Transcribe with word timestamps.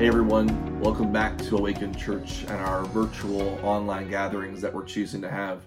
Hey 0.00 0.08
everyone, 0.08 0.80
welcome 0.80 1.12
back 1.12 1.36
to 1.36 1.58
Awaken 1.58 1.94
Church 1.94 2.44
and 2.44 2.52
our 2.52 2.86
virtual 2.86 3.60
online 3.62 4.08
gatherings 4.08 4.62
that 4.62 4.72
we're 4.72 4.86
choosing 4.86 5.20
to 5.20 5.28
have 5.28 5.60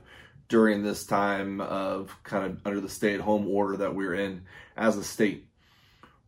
during 0.47 0.81
this 0.81 1.05
time 1.05 1.61
of 1.61 2.17
kind 2.23 2.43
of 2.43 2.59
under 2.65 2.81
the 2.81 2.89
stay 2.89 3.13
at 3.13 3.19
home 3.19 3.47
order 3.47 3.77
that 3.77 3.93
we're 3.93 4.15
in 4.15 4.41
as 4.75 4.97
a 4.97 5.03
state. 5.03 5.47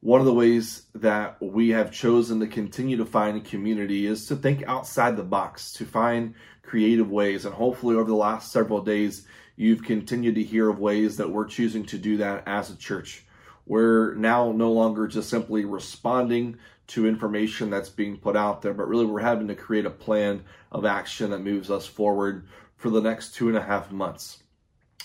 One 0.02 0.20
of 0.20 0.28
the 0.28 0.36
ways 0.36 0.84
that 0.94 1.42
we 1.42 1.70
have 1.70 1.92
chosen 1.92 2.40
to 2.42 2.48
continue 2.48 2.98
to 2.98 3.06
find 3.06 3.44
community 3.44 4.06
is 4.06 4.28
to 4.28 4.36
think 4.36 4.62
outside 4.68 5.18
the 5.18 5.24
box, 5.24 5.74
to 5.74 5.86
find 5.86 6.36
creative 6.62 7.10
ways. 7.10 7.46
And 7.46 7.56
hopefully, 7.56 7.96
over 7.96 8.08
the 8.08 8.16
last 8.16 8.52
several 8.52 8.82
days, 8.82 9.26
you've 9.56 9.82
continued 9.82 10.36
to 10.36 10.44
hear 10.44 10.70
of 10.70 10.78
ways 10.78 11.18
that 11.18 11.32
we're 11.32 11.48
choosing 11.48 11.84
to 11.88 11.98
do 11.98 12.18
that 12.18 12.44
as 12.46 12.70
a 12.70 12.78
church. 12.78 13.26
We're 13.66 14.14
now 14.14 14.52
no 14.52 14.72
longer 14.72 15.08
just 15.08 15.28
simply 15.28 15.66
responding 15.66 16.60
to 16.88 17.08
information 17.08 17.70
that's 17.70 17.90
being 17.90 18.18
put 18.18 18.36
out 18.36 18.62
there, 18.62 18.74
but 18.74 18.88
really 18.88 19.06
we're 19.06 19.20
having 19.20 19.48
to 19.48 19.56
create 19.56 19.86
a 19.86 19.92
plan 19.92 20.44
of 20.72 20.86
action 20.86 21.32
that 21.32 21.40
moves 21.40 21.72
us 21.72 21.86
forward 21.86 22.48
for 22.78 22.90
the 22.90 23.02
next 23.02 23.34
two 23.34 23.48
and 23.48 23.58
a 23.58 23.62
half 23.62 23.92
months, 23.92 24.44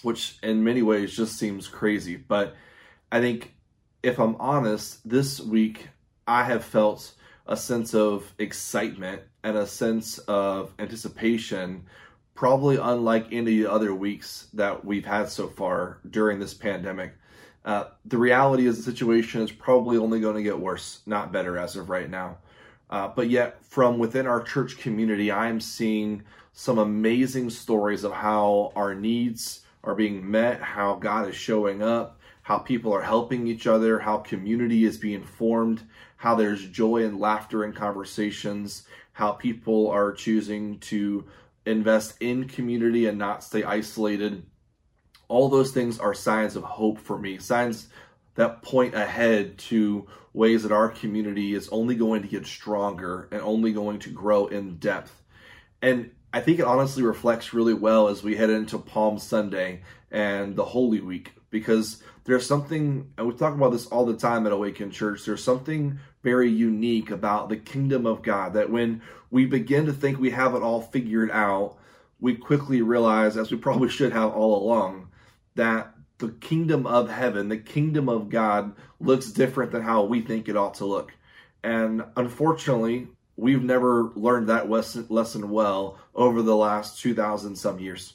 which 0.03 0.39
in 0.43 0.63
many 0.63 0.83
ways 0.83 1.17
just 1.17 1.39
seems 1.39 1.69
crazy. 1.69 2.17
But 2.17 2.55
I 3.11 3.21
think 3.21 3.55
if 4.03 4.19
I'm 4.19 4.37
honest, 4.37 5.09
this 5.09 5.41
week 5.41 5.89
I 6.27 6.45
have 6.45 6.65
felt 6.65 7.13
a 7.47 7.57
sense 7.57 7.95
of 7.95 8.33
excitement 8.39 9.23
and 9.43 9.57
a 9.57 9.67
sense 9.67 10.19
of 10.19 10.73
anticipation, 10.79 11.87
probably 12.35 12.77
unlike 12.77 13.27
any 13.33 13.65
other 13.65 13.95
weeks 13.95 14.49
that 14.55 14.85
we've 14.85 15.07
had 15.07 15.29
so 15.29 15.49
far 15.49 15.99
during 16.09 16.39
this 16.39 16.55
pandemic. 16.55 17.15
Uh, 17.65 17.85
the 18.07 18.19
reality 18.19 18.67
is 18.67 18.77
the 18.79 18.91
situation 18.91 19.43
is 19.43 19.53
probably 19.53 19.99
only 19.99 20.21
going 20.21 20.37
to 20.37 20.43
get 20.43 20.59
worse, 20.59 21.01
not 21.07 21.33
better 21.33 21.59
as 21.59 21.77
of 21.77 21.91
right 21.91 22.09
now. 22.09 22.39
Uh, 22.89 23.09
but 23.09 23.31
yet, 23.31 23.65
from 23.65 23.99
within 23.99 24.27
our 24.27 24.43
church 24.43 24.79
community, 24.79 25.31
I 25.31 25.49
am 25.49 25.61
seeing 25.61 26.23
some 26.53 26.79
amazing 26.79 27.51
stories 27.51 28.03
of 28.03 28.13
how 28.13 28.73
our 28.75 28.95
needs 28.95 29.61
are 29.85 29.95
being 29.95 30.29
met, 30.29 30.61
how 30.61 30.95
God 30.95 31.29
is 31.29 31.37
showing 31.37 31.83
up, 31.83 32.19
how 32.43 32.59
people 32.59 32.93
are 32.93 33.03
helping 33.03 33.47
each 33.47 33.67
other, 33.67 33.99
how 34.01 34.19
community 34.19 34.85
is 34.85 34.97
being 34.97 35.23
formed, 35.23 35.83
how 36.17 36.35
there's 36.35 36.67
joy 36.67 37.05
and 37.05 37.21
laughter 37.21 37.65
in 37.65 37.73
conversations, 37.73 38.85
how 39.13 39.33
people 39.33 39.89
are 39.89 40.13
choosing 40.13 40.79
to 40.81 41.25
invest 41.67 42.17
in 42.21 42.49
community 42.49 43.07
and 43.07 43.19
not 43.19 43.45
stay 43.45 43.63
isolated 43.63 44.43
all 45.31 45.49
those 45.49 45.71
things 45.71 45.99
are 45.99 46.13
signs 46.13 46.57
of 46.57 46.65
hope 46.65 46.99
for 46.99 47.17
me, 47.17 47.39
signs 47.39 47.89
that 48.35 48.63
point 48.63 48.95
ahead 48.95 49.57
to 49.59 50.07
ways 50.33 50.65
that 50.65 50.73
our 50.73 50.89
community 50.89 51.55
is 51.55 51.69
only 51.71 51.95
going 51.95 52.23
to 52.23 52.29
get 52.29 52.45
stronger 52.47 53.29
and 53.31 53.41
only 53.41 53.73
going 53.73 54.01
to 54.01 54.11
grow 54.11 54.47
in 54.47 54.77
depth. 54.77 55.23
And 55.83 56.11
I 56.33 56.41
think 56.41 56.59
it 56.59 56.65
honestly 56.65 57.03
reflects 57.05 57.55
really 57.55 57.75
well 57.75 58.09
as 58.09 58.23
we 58.23 58.37
head 58.37 58.51
into 58.51 58.79
Palm 58.79 59.19
Sunday 59.19 59.83
and 60.11 60.57
the 60.57 60.65
Holy 60.65 61.01
Week 61.01 61.33
because 61.51 62.03
there's 62.25 62.47
something, 62.47 63.13
and 63.17 63.27
we 63.27 63.35
talk 63.35 63.55
about 63.55 63.71
this 63.71 63.87
all 63.87 64.07
the 64.07 64.17
time 64.17 64.47
at 64.47 64.53
Awaken 64.53 64.91
Church, 64.91 65.25
there's 65.25 65.43
something 65.43 65.99
very 66.23 66.51
unique 66.51 67.11
about 67.11 67.49
the 67.49 67.57
kingdom 67.57 68.05
of 68.05 68.23
God 68.23 68.55
that 68.55 68.71
when 68.71 69.01
we 69.31 69.47
begin 69.47 69.87
to 69.87 69.93
think 69.93 70.19
we 70.19 70.31
have 70.31 70.55
it 70.55 70.63
all 70.63 70.83
figured 70.83 71.31
out, 71.31 71.79
we 72.21 72.35
quickly 72.35 72.83
realize, 72.83 73.37
as 73.37 73.51
we 73.51 73.57
probably 73.57 73.89
should 73.89 74.13
have 74.13 74.33
all 74.33 74.63
along, 74.63 75.09
that 75.61 75.95
the 76.19 76.31
kingdom 76.31 76.87
of 76.87 77.11
heaven, 77.11 77.49
the 77.49 77.59
kingdom 77.59 78.09
of 78.09 78.31
God, 78.31 78.75
looks 78.99 79.31
different 79.31 79.73
than 79.73 79.83
how 79.83 80.05
we 80.05 80.23
think 80.23 80.49
it 80.49 80.57
ought 80.57 80.75
to 80.75 80.87
look. 80.87 81.13
And 81.63 82.03
unfortunately, 82.17 83.09
we've 83.37 83.63
never 83.63 84.11
learned 84.15 84.49
that 84.49 84.71
lesson 84.71 85.51
well 85.51 85.99
over 86.15 86.41
the 86.41 86.57
last 86.57 87.01
2,000 87.01 87.57
some 87.57 87.79
years. 87.79 88.15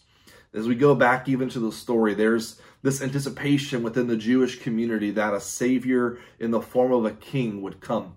As 0.53 0.67
we 0.67 0.75
go 0.75 0.95
back 0.95 1.29
even 1.29 1.49
to 1.49 1.59
the 1.59 1.71
story, 1.71 2.15
there's 2.15 2.59
this 2.81 3.01
anticipation 3.01 3.83
within 3.83 4.07
the 4.07 4.17
Jewish 4.17 4.59
community 4.59 5.11
that 5.11 5.33
a 5.33 5.39
savior 5.39 6.17
in 6.39 6.51
the 6.51 6.61
form 6.61 6.91
of 6.91 7.05
a 7.05 7.11
king 7.11 7.61
would 7.61 7.79
come. 7.79 8.15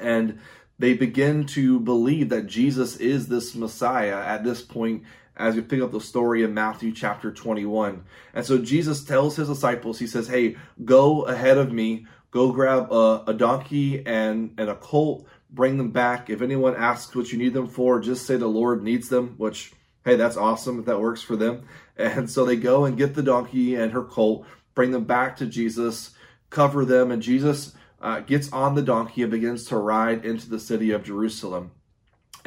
And 0.00 0.38
they 0.78 0.94
begin 0.94 1.46
to 1.46 1.80
believe 1.80 2.28
that 2.30 2.46
Jesus 2.46 2.96
is 2.96 3.28
this 3.28 3.54
Messiah 3.54 4.22
at 4.24 4.44
this 4.44 4.62
point 4.62 5.04
as 5.36 5.54
we 5.54 5.62
pick 5.62 5.80
up 5.80 5.92
the 5.92 6.00
story 6.00 6.42
in 6.42 6.54
Matthew 6.54 6.92
chapter 6.92 7.30
21. 7.30 8.04
And 8.34 8.44
so 8.44 8.58
Jesus 8.58 9.04
tells 9.04 9.36
his 9.36 9.48
disciples, 9.48 9.98
he 9.98 10.06
says, 10.06 10.28
Hey, 10.28 10.56
go 10.84 11.22
ahead 11.22 11.58
of 11.58 11.72
me, 11.72 12.06
go 12.30 12.52
grab 12.52 12.90
a, 12.92 13.24
a 13.26 13.34
donkey 13.34 14.04
and, 14.06 14.54
and 14.58 14.70
a 14.70 14.76
colt, 14.76 15.26
bring 15.50 15.76
them 15.78 15.90
back. 15.90 16.30
If 16.30 16.42
anyone 16.42 16.76
asks 16.76 17.14
what 17.14 17.32
you 17.32 17.38
need 17.38 17.54
them 17.54 17.68
for, 17.68 18.00
just 18.00 18.26
say 18.26 18.36
the 18.36 18.46
Lord 18.46 18.82
needs 18.82 19.08
them, 19.08 19.34
which, 19.36 19.72
hey, 20.04 20.16
that's 20.16 20.36
awesome 20.36 20.78
if 20.78 20.86
that 20.86 21.00
works 21.00 21.22
for 21.22 21.36
them. 21.36 21.66
And 21.98 22.28
so 22.28 22.44
they 22.44 22.56
go 22.56 22.84
and 22.84 22.98
get 22.98 23.14
the 23.14 23.22
donkey 23.22 23.74
and 23.74 23.92
her 23.92 24.04
colt, 24.04 24.46
bring 24.74 24.90
them 24.90 25.04
back 25.04 25.36
to 25.38 25.46
Jesus, 25.46 26.10
cover 26.50 26.84
them, 26.84 27.10
and 27.10 27.22
Jesus 27.22 27.74
uh, 28.02 28.20
gets 28.20 28.52
on 28.52 28.74
the 28.74 28.82
donkey 28.82 29.22
and 29.22 29.30
begins 29.30 29.64
to 29.64 29.76
ride 29.76 30.24
into 30.24 30.48
the 30.48 30.60
city 30.60 30.90
of 30.90 31.04
Jerusalem. 31.04 31.70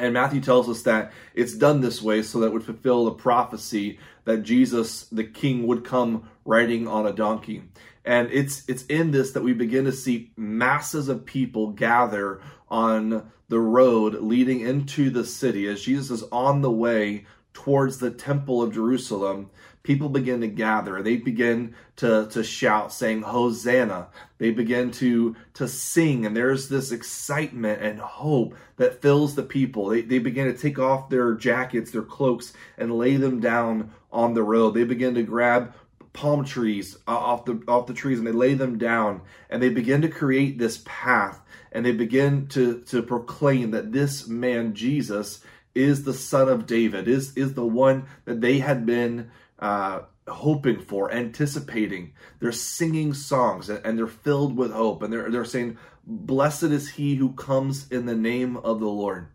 And 0.00 0.14
Matthew 0.14 0.40
tells 0.40 0.68
us 0.68 0.82
that 0.82 1.12
it's 1.34 1.54
done 1.54 1.82
this 1.82 2.00
way 2.00 2.22
so 2.22 2.40
that 2.40 2.46
it 2.46 2.52
would 2.54 2.64
fulfill 2.64 3.04
the 3.04 3.12
prophecy 3.12 3.98
that 4.24 4.42
Jesus, 4.42 5.04
the 5.06 5.24
King, 5.24 5.66
would 5.66 5.84
come 5.84 6.28
riding 6.46 6.88
on 6.88 7.06
a 7.06 7.12
donkey. 7.12 7.64
And 8.04 8.30
it's 8.32 8.66
it's 8.66 8.86
in 8.86 9.10
this 9.10 9.32
that 9.32 9.42
we 9.42 9.52
begin 9.52 9.84
to 9.84 9.92
see 9.92 10.32
masses 10.36 11.08
of 11.08 11.26
people 11.26 11.72
gather 11.72 12.40
on 12.70 13.30
the 13.48 13.60
road 13.60 14.14
leading 14.14 14.60
into 14.60 15.10
the 15.10 15.24
city 15.24 15.66
as 15.68 15.82
Jesus 15.82 16.10
is 16.10 16.28
on 16.32 16.62
the 16.62 16.70
way 16.70 17.26
towards 17.52 17.98
the 17.98 18.10
temple 18.10 18.62
of 18.62 18.72
Jerusalem 18.72 19.50
people 19.90 20.08
begin 20.08 20.40
to 20.40 20.46
gather. 20.46 21.02
They 21.02 21.16
begin 21.16 21.74
to, 21.96 22.28
to 22.30 22.44
shout, 22.44 22.92
saying, 22.92 23.22
Hosanna. 23.22 24.06
They 24.38 24.52
begin 24.52 24.92
to, 24.92 25.34
to 25.54 25.66
sing, 25.66 26.24
and 26.24 26.36
there's 26.36 26.68
this 26.68 26.92
excitement 26.92 27.82
and 27.82 27.98
hope 27.98 28.54
that 28.76 29.02
fills 29.02 29.34
the 29.34 29.42
people. 29.42 29.88
They, 29.88 30.02
they 30.02 30.20
begin 30.20 30.46
to 30.46 30.56
take 30.56 30.78
off 30.78 31.08
their 31.08 31.34
jackets, 31.34 31.90
their 31.90 32.04
cloaks, 32.04 32.52
and 32.78 32.96
lay 32.96 33.16
them 33.16 33.40
down 33.40 33.90
on 34.12 34.34
the 34.34 34.44
road. 34.44 34.74
They 34.74 34.84
begin 34.84 35.16
to 35.16 35.24
grab 35.24 35.74
palm 36.12 36.44
trees 36.44 36.96
uh, 37.08 37.10
off 37.10 37.44
the 37.44 37.60
off 37.66 37.86
the 37.86 37.94
trees 37.94 38.18
and 38.18 38.26
they 38.26 38.32
lay 38.32 38.54
them 38.54 38.78
down 38.78 39.22
and 39.48 39.62
they 39.62 39.68
begin 39.68 40.02
to 40.02 40.08
create 40.08 40.58
this 40.58 40.82
path 40.84 41.40
and 41.70 41.86
they 41.86 41.92
begin 41.92 42.48
to 42.48 42.80
to 42.80 43.00
proclaim 43.00 43.70
that 43.70 43.92
this 43.92 44.26
man 44.26 44.74
Jesus 44.74 45.40
is 45.72 46.02
the 46.02 46.12
son 46.12 46.48
of 46.48 46.66
David 46.66 47.06
is 47.06 47.36
is 47.36 47.54
the 47.54 47.64
one 47.64 48.06
that 48.24 48.40
they 48.40 48.58
had 48.58 48.84
been 48.84 49.30
uh, 49.60 50.00
hoping 50.26 50.80
for, 50.80 51.12
anticipating. 51.12 52.12
They're 52.40 52.52
singing 52.52 53.14
songs 53.14 53.68
and 53.68 53.98
they're 53.98 54.06
filled 54.06 54.56
with 54.56 54.72
hope. 54.72 55.02
And 55.02 55.12
they're, 55.12 55.30
they're 55.30 55.44
saying, 55.44 55.78
Blessed 56.06 56.64
is 56.64 56.90
he 56.90 57.14
who 57.14 57.32
comes 57.32 57.88
in 57.90 58.06
the 58.06 58.16
name 58.16 58.56
of 58.56 58.80
the 58.80 58.88
Lord. 58.88 59.28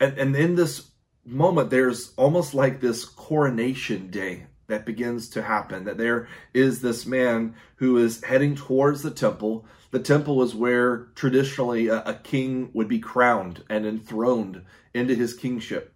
And, 0.00 0.18
and 0.18 0.34
in 0.34 0.56
this 0.56 0.90
moment, 1.24 1.70
there's 1.70 2.12
almost 2.16 2.54
like 2.54 2.80
this 2.80 3.04
coronation 3.04 4.10
day 4.10 4.46
that 4.66 4.86
begins 4.86 5.28
to 5.30 5.42
happen. 5.42 5.84
That 5.84 5.98
there 5.98 6.28
is 6.52 6.80
this 6.80 7.06
man 7.06 7.54
who 7.76 7.98
is 7.98 8.24
heading 8.24 8.56
towards 8.56 9.02
the 9.02 9.10
temple. 9.10 9.66
The 9.90 10.00
temple 10.00 10.42
is 10.42 10.54
where 10.54 11.08
traditionally 11.14 11.88
a, 11.88 12.02
a 12.02 12.14
king 12.14 12.70
would 12.72 12.88
be 12.88 12.98
crowned 12.98 13.62
and 13.68 13.86
enthroned 13.86 14.62
into 14.94 15.14
his 15.14 15.34
kingship. 15.34 15.93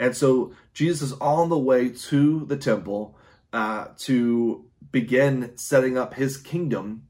And 0.00 0.16
so 0.16 0.52
Jesus 0.74 1.12
is 1.12 1.18
on 1.20 1.48
the 1.48 1.58
way 1.58 1.88
to 1.88 2.44
the 2.46 2.56
temple 2.56 3.16
uh, 3.52 3.88
to 3.98 4.64
begin 4.92 5.52
setting 5.56 5.98
up 5.98 6.14
his 6.14 6.36
kingdom. 6.36 7.04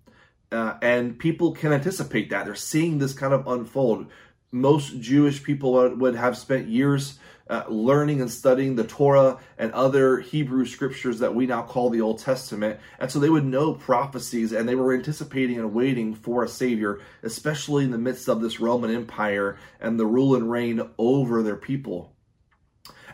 Uh, 0.50 0.74
and 0.80 1.18
people 1.18 1.52
can 1.52 1.72
anticipate 1.72 2.30
that. 2.30 2.46
They're 2.46 2.54
seeing 2.54 2.98
this 2.98 3.12
kind 3.12 3.34
of 3.34 3.46
unfold. 3.46 4.06
most 4.50 4.98
Jewish 5.00 5.42
people 5.42 5.94
would 5.96 6.14
have 6.14 6.38
spent 6.38 6.68
years 6.68 7.18
uh, 7.50 7.64
learning 7.68 8.20
and 8.20 8.30
studying 8.30 8.76
the 8.76 8.84
Torah 8.84 9.38
and 9.58 9.72
other 9.72 10.20
Hebrew 10.20 10.66
scriptures 10.66 11.18
that 11.20 11.34
we 11.34 11.46
now 11.46 11.62
call 11.62 11.90
the 11.90 12.00
Old 12.00 12.18
Testament. 12.18 12.78
And 12.98 13.10
so 13.10 13.18
they 13.18 13.30
would 13.30 13.44
know 13.44 13.74
prophecies 13.74 14.52
and 14.52 14.68
they 14.68 14.74
were 14.74 14.94
anticipating 14.94 15.58
and 15.58 15.72
waiting 15.72 16.14
for 16.14 16.44
a 16.44 16.48
Savior, 16.48 17.00
especially 17.22 17.84
in 17.84 17.90
the 17.90 17.98
midst 17.98 18.28
of 18.28 18.40
this 18.40 18.60
Roman 18.60 18.94
Empire 18.94 19.58
and 19.80 19.98
the 19.98 20.06
rule 20.06 20.34
and 20.34 20.50
reign 20.50 20.82
over 20.98 21.42
their 21.42 21.56
people. 21.56 22.12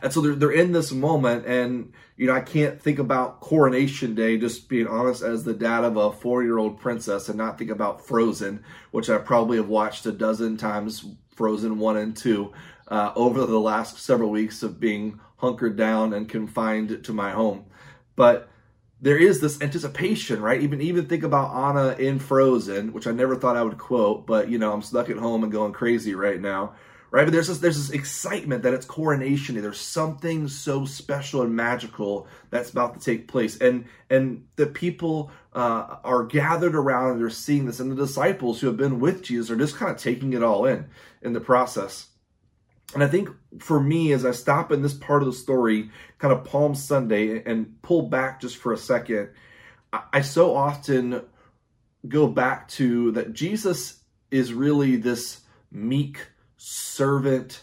And 0.05 0.13
so 0.13 0.21
they're, 0.21 0.35
they're 0.35 0.51
in 0.51 0.73
this 0.73 0.93
moment, 0.93 1.47
and 1.47 1.95
you 2.19 2.27
know, 2.27 2.35
I 2.35 2.43
can't 2.43 2.79
think 2.79 2.99
about 2.99 3.41
Coronation 3.41 4.15
Day, 4.15 4.37
just 4.37 4.69
being 4.69 4.87
honest, 4.87 5.23
as 5.23 5.45
the 5.45 5.55
dad 5.55 5.83
of 5.83 5.97
a 5.97 6.13
four 6.13 6.43
year 6.43 6.59
old 6.59 6.79
princess, 6.79 7.31
and 7.31 7.39
not 7.39 7.57
think 7.57 7.71
about 7.71 8.07
Frozen, 8.07 8.63
which 8.91 9.09
I 9.09 9.17
probably 9.17 9.57
have 9.57 9.69
watched 9.69 10.05
a 10.05 10.13
dozen 10.13 10.59
times, 10.59 11.07
Frozen 11.35 11.79
1 11.79 11.97
and 11.97 12.15
2 12.15 12.53
uh, 12.89 13.13
over 13.17 13.47
the 13.47 13.59
last 13.59 13.99
several 13.99 14.29
weeks 14.29 14.63
of 14.63 14.79
being 14.79 15.21
hunkered 15.39 15.77
down 15.79 16.13
and 16.13 16.29
confined 16.29 17.03
to 17.03 17.13
my 17.15 17.31
home. 17.31 17.65
But 18.15 18.51
there 19.01 19.17
is 19.17 19.41
this 19.41 19.63
anticipation, 19.63 20.43
right? 20.43 20.61
Even 20.61 20.83
even 20.83 21.07
think 21.07 21.23
about 21.23 21.55
Anna 21.55 21.95
in 21.95 22.19
Frozen, 22.19 22.93
which 22.93 23.07
I 23.07 23.13
never 23.13 23.37
thought 23.37 23.57
I 23.57 23.63
would 23.63 23.79
quote, 23.79 24.27
but 24.27 24.51
you 24.51 24.59
know 24.59 24.71
I'm 24.71 24.83
stuck 24.83 25.09
at 25.09 25.17
home 25.17 25.43
and 25.45 25.51
going 25.51 25.73
crazy 25.73 26.15
right 26.15 26.41
now, 26.43 26.75
right? 27.15 27.27
But 27.27 27.33
there's 27.33 27.47
this 27.47 27.59
there's 27.59 27.77
this 27.77 27.95
excitement 27.97 28.65
that 28.65 28.75
it's 28.75 28.85
coronation. 28.85 29.55
There's 29.63 29.79
something 29.79 30.49
so 30.49 30.85
special 30.85 31.43
and 31.43 31.55
magical 31.55 32.27
that's 32.51 32.71
about 32.71 32.95
to 32.95 33.01
take 33.01 33.29
place, 33.29 33.57
and 33.61 33.85
and 34.11 34.49
the 34.57 34.67
people 34.67 35.31
uh, 35.53 35.99
are 36.03 36.25
gathered 36.25 36.75
around 36.75 37.13
and 37.13 37.21
they're 37.21 37.31
seeing 37.31 37.67
this, 37.67 37.79
and 37.79 37.89
the 37.89 37.95
disciples 37.95 38.61
who 38.61 38.67
have 38.67 38.77
been 38.77 38.99
with 38.99 39.23
Jesus 39.23 39.49
are 39.49 39.57
just 39.57 39.77
kind 39.77 39.93
of 39.93 39.97
taking 39.97 40.33
it 40.33 40.43
all 40.43 40.67
in 40.67 40.87
in 41.23 41.35
the 41.35 41.41
process. 41.41 42.09
And 42.95 43.05
I 43.05 43.07
think 43.07 43.29
for 43.61 43.79
me, 43.79 44.11
as 44.11 44.27
I 44.27 44.33
stop 44.33 44.73
in 44.73 44.83
this 44.83 44.95
part 44.95 45.23
of 45.23 45.27
the 45.27 45.33
story, 45.33 45.91
kind 46.19 46.35
of 46.35 46.45
Palm 46.45 46.75
Sunday, 46.75 47.45
and 47.45 47.81
pull 47.81 48.03
back 48.03 48.41
just 48.41 48.57
for 48.57 48.73
a 48.73 48.77
second, 48.77 49.29
I 50.13 50.23
so 50.23 50.57
often 50.57 51.23
go 52.09 52.27
back 52.27 52.67
to 52.71 53.13
that 53.13 53.35
Jesus 53.35 54.01
is 54.33 54.53
really 54.53 54.97
this 54.97 55.43
meek 55.71 56.19
servant 56.65 57.63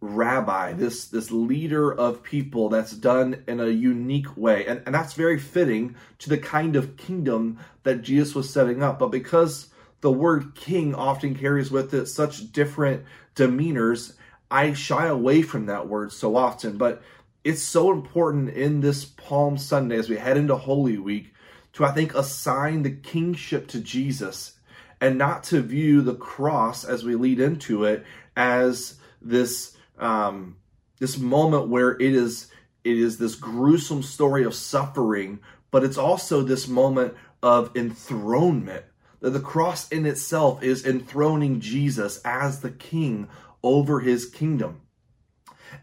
rabbi, 0.00 0.72
this 0.72 1.06
this 1.06 1.30
leader 1.30 1.92
of 1.92 2.22
people 2.22 2.68
that's 2.68 2.90
done 2.90 3.44
in 3.46 3.60
a 3.60 3.68
unique 3.68 4.36
way. 4.36 4.66
And, 4.66 4.82
and 4.86 4.94
that's 4.94 5.14
very 5.14 5.38
fitting 5.38 5.94
to 6.18 6.28
the 6.28 6.38
kind 6.38 6.74
of 6.74 6.96
kingdom 6.96 7.58
that 7.84 8.02
Jesus 8.02 8.34
was 8.34 8.52
setting 8.52 8.82
up. 8.82 8.98
But 8.98 9.12
because 9.12 9.68
the 10.00 10.10
word 10.10 10.56
king 10.56 10.96
often 10.96 11.36
carries 11.36 11.70
with 11.70 11.94
it 11.94 12.06
such 12.06 12.50
different 12.50 13.04
demeanors, 13.36 14.14
I 14.50 14.72
shy 14.72 15.06
away 15.06 15.42
from 15.42 15.66
that 15.66 15.88
word 15.88 16.12
so 16.12 16.36
often. 16.36 16.78
But 16.78 17.02
it's 17.44 17.62
so 17.62 17.92
important 17.92 18.50
in 18.50 18.80
this 18.80 19.04
Palm 19.04 19.56
Sunday 19.58 19.96
as 19.96 20.08
we 20.08 20.16
head 20.16 20.36
into 20.36 20.56
Holy 20.56 20.98
Week 20.98 21.32
to, 21.74 21.84
I 21.84 21.92
think, 21.92 22.16
assign 22.16 22.82
the 22.82 22.90
kingship 22.90 23.68
to 23.68 23.80
Jesus 23.80 24.55
and 25.00 25.18
not 25.18 25.44
to 25.44 25.60
view 25.60 26.02
the 26.02 26.14
cross 26.14 26.84
as 26.84 27.04
we 27.04 27.14
lead 27.14 27.40
into 27.40 27.84
it 27.84 28.04
as 28.36 28.98
this 29.20 29.76
um, 29.98 30.56
this 30.98 31.18
moment 31.18 31.68
where 31.68 31.92
it 31.92 32.14
is 32.14 32.48
it 32.84 32.96
is 32.96 33.18
this 33.18 33.34
gruesome 33.34 34.02
story 34.02 34.44
of 34.44 34.54
suffering, 34.54 35.40
but 35.70 35.82
it's 35.82 35.98
also 35.98 36.42
this 36.42 36.68
moment 36.68 37.14
of 37.42 37.74
enthronement 37.76 38.84
that 39.20 39.30
the 39.30 39.40
cross 39.40 39.88
in 39.88 40.06
itself 40.06 40.62
is 40.62 40.86
enthroning 40.86 41.60
Jesus 41.60 42.20
as 42.24 42.60
the 42.60 42.70
king 42.70 43.28
over 43.62 44.00
his 44.00 44.26
kingdom. 44.26 44.82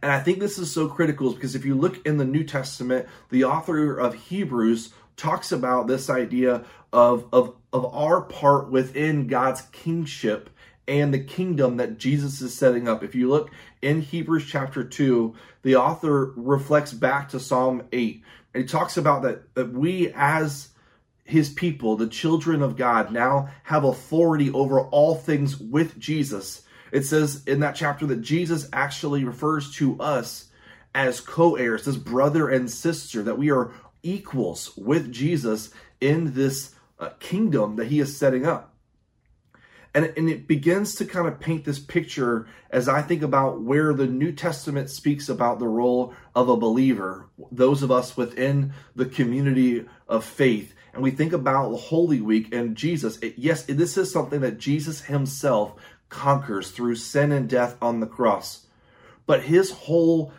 And 0.02 0.12
I 0.12 0.20
think 0.20 0.40
this 0.40 0.58
is 0.58 0.72
so 0.72 0.88
critical 0.88 1.34
because 1.34 1.56
if 1.56 1.66
you 1.66 1.76
look 1.76 2.06
in 2.06 2.18
the 2.18 2.26
New 2.26 2.44
Testament, 2.44 3.08
the 3.30 3.46
author 3.46 3.98
of 3.98 4.14
Hebrews 4.14 4.94
talks 5.16 5.52
about 5.52 5.88
this 5.88 6.10
idea 6.10 6.64
of, 6.92 7.28
of, 7.32 7.56
of 7.72 7.94
our 7.94 8.22
part 8.22 8.72
within 8.72 9.28
God's 9.28 9.62
kingship 9.72 10.50
and 10.88 11.14
the 11.14 11.20
kingdom 11.20 11.78
that 11.78 11.98
Jesus 11.98 12.42
is 12.42 12.54
setting 12.54 12.88
up. 12.88 13.04
If 13.04 13.16
you 13.16 13.30
look 13.30 13.52
in 13.82 14.02
Hebrews 14.02 14.46
chapter 14.48 14.84
2, 14.84 15.34
the 15.62 15.78
author 15.78 16.34
reflects 16.36 16.94
back 16.94 17.30
to 17.30 17.40
Psalm 17.40 17.84
8. 17.92 18.24
And 18.54 18.64
he 18.64 18.68
talks 18.68 18.98
about 18.98 19.24
that, 19.24 19.54
that 19.56 19.72
we 19.72 20.12
as 20.14 20.70
his 21.24 21.50
people, 21.50 21.96
the 21.96 22.08
children 22.08 22.62
of 22.62 22.76
God, 22.76 23.12
now 23.12 23.50
have 23.64 23.86
authority 23.86 24.52
over 24.52 24.82
all 24.82 25.16
things 25.16 25.58
with 25.58 25.98
Jesus. 25.98 26.63
It 26.94 27.06
says 27.06 27.44
in 27.48 27.62
that 27.62 27.76
chapter 27.76 28.06
that 28.06 28.22
Jesus 28.22 28.70
actually 28.72 29.24
refers 29.24 29.74
to 29.78 30.00
us 30.00 30.50
as 30.94 31.20
co 31.20 31.56
heirs, 31.56 31.88
as 31.88 31.98
brother 31.98 32.48
and 32.48 32.70
sister, 32.70 33.24
that 33.24 33.40
we 33.40 33.50
are 33.50 33.72
equals 34.04 34.78
with 34.78 35.12
Jesus 35.12 35.72
in 36.00 36.36
this 36.36 36.76
uh, 37.00 37.10
kingdom 37.20 37.78
that 37.78 37.88
he 37.88 38.00
is 38.00 38.16
setting 38.16 38.46
up. 38.46 38.76
And, 39.96 40.14
and 40.16 40.30
it 40.30 40.48
begins 40.48 40.94
to 40.96 41.06
kind 41.06 41.28
of 41.28 41.40
paint 41.40 41.66
this 41.66 41.80
picture 41.80 42.48
as 42.70 42.88
I 42.88 43.02
think 43.02 43.24
about 43.24 43.62
where 43.62 43.94
the 43.94 44.08
New 44.08 44.32
Testament 44.32 44.92
speaks 44.92 45.30
about 45.30 45.58
the 45.58 45.68
role 45.68 46.14
of 46.36 46.48
a 46.48 46.58
believer, 46.58 47.28
those 47.52 47.82
of 47.82 47.90
us 47.90 48.16
within 48.16 48.74
the 48.96 49.08
community 49.08 49.86
of 50.08 50.24
faith 50.24 50.76
and 50.94 51.02
we 51.02 51.10
think 51.10 51.34
about 51.34 51.72
the 51.72 51.78
Holy 51.78 52.22
Week 52.22 52.54
and 52.54 52.78
Jesus, 52.78 53.18
it, 53.18 53.34
yes, 53.36 53.64
this 53.64 53.98
is 53.98 54.12
something 54.12 54.42
that 54.42 54.60
Jesus 54.60 55.02
himself 55.02 55.74
conquers 56.14 56.70
through 56.70 56.96
sin 56.96 57.32
and 57.32 57.50
death 57.50 57.76
on 57.82 58.00
the 58.00 58.06
cross. 58.06 58.68
But 59.26 59.42
his 59.42 59.72
whole 59.72 60.32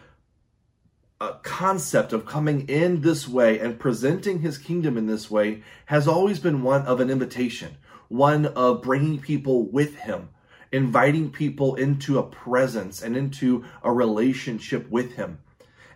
uh, 1.20 1.32
concept 1.42 2.12
of 2.12 2.26
coming 2.26 2.68
in 2.68 3.00
this 3.00 3.26
way 3.26 3.58
and 3.58 3.78
presenting 3.78 4.38
his 4.38 4.56
kingdom 4.56 4.96
in 4.96 5.06
this 5.06 5.30
way 5.30 5.64
has 5.86 6.06
always 6.06 6.38
been 6.38 6.62
one 6.62 6.82
of 6.82 7.00
an 7.00 7.10
invitation, 7.10 7.76
one 8.08 8.46
of 8.46 8.82
bringing 8.82 9.20
people 9.20 9.64
with 9.66 9.96
him, 9.96 10.28
inviting 10.70 11.30
people 11.30 11.74
into 11.74 12.18
a 12.18 12.22
presence 12.22 13.02
and 13.02 13.16
into 13.16 13.64
a 13.82 13.92
relationship 13.92 14.88
with 14.88 15.14
him. 15.14 15.38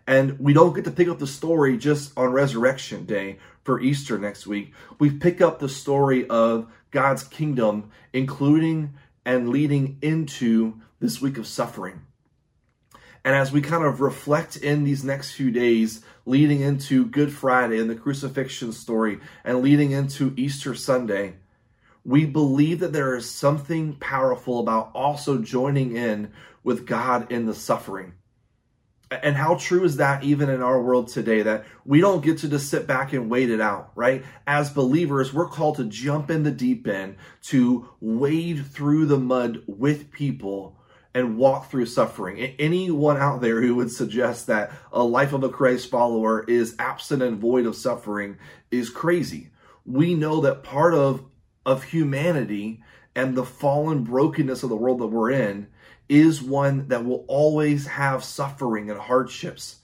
And 0.09 0.41
we 0.41 0.55
don't 0.55 0.75
get 0.75 0.87
to 0.87 0.91
pick 0.91 1.09
up 1.09 1.19
the 1.19 1.27
story 1.27 1.77
just 1.77 2.19
on 2.19 2.33
Resurrection 2.33 3.05
Day 3.05 3.39
for 3.63 3.81
Easter 3.81 4.19
next 4.19 4.47
week. 4.47 4.73
We 4.99 5.11
pick 5.11 5.41
up 5.41 5.59
the 5.59 5.69
story 5.69 6.27
of 6.27 6.67
God's 6.91 7.23
kingdom, 7.23 7.91
including 8.13 8.95
and 9.29 9.51
leading 9.51 9.99
into 10.01 10.81
this 11.01 11.21
week 11.21 11.37
of 11.37 11.47
suffering. 11.47 12.01
And 13.27 13.37
as 13.37 13.53
we 13.53 13.61
kind 13.61 13.85
of 13.85 14.01
reflect 14.01 14.57
in 14.57 14.85
these 14.85 15.05
next 15.05 15.33
few 15.33 15.51
days, 15.51 16.03
leading 16.25 16.63
into 16.63 17.05
Good 17.05 17.31
Friday 17.31 17.79
and 17.79 17.91
the 17.91 17.95
crucifixion 17.95 18.73
story, 18.73 19.21
and 19.45 19.61
leading 19.61 19.91
into 19.91 20.33
Easter 20.39 20.75
Sunday, 20.75 21.35
we 22.07 22.25
believe 22.25 22.81
that 22.81 22.95
there 22.95 23.15
is 23.17 23.31
something 23.31 23.97
powerful 23.97 24.61
about 24.61 24.93
also 24.95 25.37
joining 25.37 25.95
in 25.95 26.33
with 26.65 26.87
God 26.87 27.31
in 27.31 27.45
the 27.45 27.55
suffering. 27.55 28.15
And 29.11 29.37
how 29.37 29.55
true 29.55 29.85
is 29.85 29.97
that 29.97 30.23
even 30.23 30.51
in 30.51 30.63
our 30.63 30.83
world 30.83 31.09
today 31.09 31.43
that 31.43 31.65
we 31.85 32.01
don't 32.01 32.23
get 32.23 32.39
to 32.39 32.49
just 32.49 32.69
sit 32.69 32.87
back 32.87 33.15
and 33.15 33.31
wait 33.31 33.49
it 33.49 33.61
out, 33.61 33.93
right? 33.95 34.23
As 34.47 34.71
believers, 34.71 35.33
we're 35.33 35.49
called 35.49 35.77
to 35.77 35.85
jump 35.85 36.31
in 36.31 36.43
the 36.43 36.51
deep 36.51 36.87
end, 36.87 37.17
to 37.45 37.89
wade 38.01 38.67
through 38.67 39.07
the 39.07 39.19
mud 39.19 39.63
with 39.67 40.11
people 40.11 40.77
and 41.15 41.39
walk 41.39 41.71
through 41.71 41.87
suffering. 41.87 42.39
Anyone 42.59 43.17
out 43.17 43.41
there 43.41 43.63
who 43.63 43.77
would 43.77 43.91
suggest 43.91 44.47
that 44.47 44.73
a 44.93 45.03
life 45.03 45.33
of 45.33 45.43
a 45.43 45.49
Christ 45.49 45.91
follower 45.91 46.45
is 46.45 46.77
absent 46.79 47.23
and 47.23 47.39
void 47.39 47.65
of 47.65 47.77
suffering 47.77 48.37
is 48.71 48.91
crazy. 48.91 49.51
We 49.87 50.15
know 50.15 50.43
that 50.43 50.63
part 50.63 50.93
of, 50.93 51.25
of 51.65 51.83
humanity 51.83 52.83
and 53.17 53.35
the 53.35 53.45
fallen 53.45 54.05
brokenness 54.05 54.63
of 54.63 54.69
the 54.69 54.77
world 54.77 55.01
that 55.01 55.07
we're 55.07 55.31
in 55.31 55.69
is 56.09 56.43
one 56.43 56.89
that 56.89 57.05
will 57.05 57.25
always 57.29 57.87
have 57.87 58.25
suffering 58.25 58.91
and 58.91 58.99
hardships. 58.99 59.77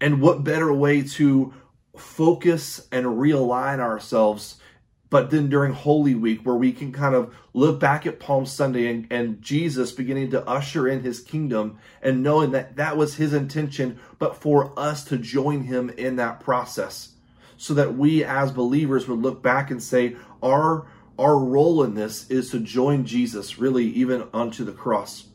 And 0.00 0.20
what 0.20 0.44
better 0.44 0.72
way 0.72 1.02
to 1.02 1.54
focus 1.96 2.86
and 2.92 3.06
realign 3.06 3.78
ourselves 3.80 4.60
but 5.08 5.30
then 5.30 5.48
during 5.48 5.72
Holy 5.72 6.14
Week, 6.14 6.44
where 6.44 6.56
we 6.56 6.72
can 6.72 6.92
kind 6.92 7.14
of 7.14 7.34
look 7.54 7.78
back 7.78 8.06
at 8.06 8.18
Palm 8.18 8.44
Sunday 8.44 8.88
and, 8.88 9.06
and, 9.10 9.40
Jesus 9.40 9.92
beginning 9.92 10.30
to 10.32 10.46
usher 10.46 10.88
in 10.88 11.02
his 11.02 11.20
kingdom 11.20 11.78
and 12.02 12.22
knowing 12.22 12.50
that 12.50 12.76
that 12.76 12.96
was 12.96 13.14
his 13.14 13.32
intention, 13.32 13.98
but 14.18 14.36
for 14.36 14.78
us 14.78 15.04
to 15.04 15.16
join 15.16 15.62
him 15.62 15.90
in 15.90 16.16
that 16.16 16.40
process 16.40 17.12
so 17.56 17.72
that 17.74 17.96
we 17.96 18.24
as 18.24 18.50
believers 18.50 19.06
would 19.06 19.20
look 19.20 19.42
back 19.42 19.70
and 19.70 19.82
say, 19.82 20.16
our, 20.42 20.86
our 21.18 21.38
role 21.38 21.82
in 21.84 21.94
this 21.94 22.28
is 22.28 22.50
to 22.50 22.58
join 22.58 23.06
Jesus 23.06 23.58
really 23.58 23.86
even 23.86 24.28
unto 24.34 24.64
the 24.64 24.72
cross 24.72 25.26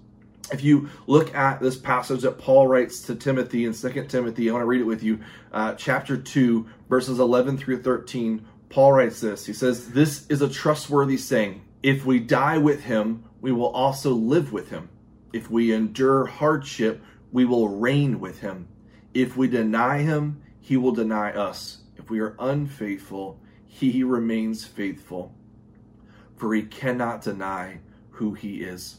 if 0.51 0.63
you 0.63 0.89
look 1.08 1.34
at 1.34 1.60
this 1.60 1.77
passage 1.77 2.22
that 2.22 2.38
Paul 2.38 2.67
writes 2.67 3.01
to 3.03 3.15
Timothy 3.15 3.65
in 3.65 3.74
2 3.74 4.05
Timothy, 4.05 4.50
I 4.50 4.53
want 4.53 4.63
to 4.63 4.67
read 4.67 4.81
it 4.81 4.86
with 4.86 5.03
you. 5.03 5.20
Uh, 5.51 5.74
chapter 5.75 6.17
2, 6.17 6.67
verses 6.89 7.20
11 7.20 7.58
through 7.58 7.81
13, 7.81 8.46
Paul 8.70 8.93
writes 8.93 9.22
this. 9.22 9.46
He 9.46 9.53
says, 9.53 9.91
This 9.91 10.27
is 10.27 10.41
a 10.41 10.50
trustworthy 10.50 11.17
saying. 11.17 11.62
If 11.84 12.05
we 12.05 12.20
die 12.20 12.58
with 12.58 12.84
him, 12.84 13.24
we 13.39 13.51
will 13.51 13.70
also 13.70 14.12
live 14.12 14.51
with 14.53 14.70
him. 14.70 14.89
If 15.34 15.50
we 15.50 15.74
endure 15.74 16.25
hardship, 16.25 17.01
we 17.31 17.46
will 17.46 17.70
reign 17.70 18.20
with 18.20 18.39
him. 18.39 18.67
If 19.13 19.36
we 19.36 19.48
deny 19.48 20.00
him, 20.00 20.41
he 20.60 20.77
will 20.77 20.91
deny 20.91 21.31
us. 21.31 21.79
If 21.98 22.10
we 22.10 22.20
are 22.20 22.36
unfaithful, 22.39 23.39
he 23.65 24.03
remains 24.03 24.65
faithful, 24.65 25.34
for 26.36 26.53
he 26.53 26.63
cannot 26.63 27.22
deny 27.22 27.79
who 28.12 28.34
he 28.34 28.62
is. 28.62 28.98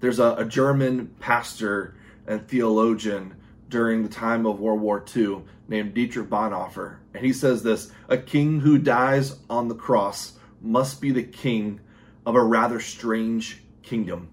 There's 0.00 0.18
a, 0.18 0.34
a 0.38 0.44
German 0.44 1.08
pastor 1.20 1.94
and 2.26 2.46
theologian 2.46 3.34
during 3.68 4.02
the 4.02 4.08
time 4.08 4.46
of 4.46 4.60
World 4.60 4.80
War 4.80 5.04
II 5.14 5.42
named 5.68 5.94
Dietrich 5.94 6.28
Bonhoeffer. 6.28 6.98
And 7.14 7.24
he 7.24 7.32
says 7.32 7.62
this 7.62 7.90
A 8.08 8.18
king 8.18 8.60
who 8.60 8.78
dies 8.78 9.38
on 9.48 9.68
the 9.68 9.74
cross 9.74 10.38
must 10.60 11.00
be 11.00 11.10
the 11.10 11.22
king 11.22 11.80
of 12.24 12.34
a 12.34 12.42
rather 12.42 12.80
strange 12.80 13.62
kingdom. 13.82 14.28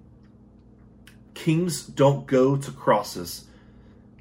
Kings 1.34 1.86
don't 1.86 2.28
go 2.28 2.56
to 2.56 2.72
crosses, 2.72 3.46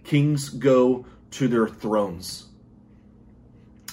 kings 0.04 0.48
go 0.48 1.06
to 1.32 1.48
their 1.48 1.68
thrones. 1.68 2.46